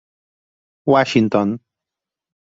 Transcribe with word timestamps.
Washington. 0.87 1.61